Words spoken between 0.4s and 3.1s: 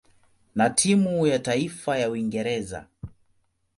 na timu ya taifa ya Uingereza.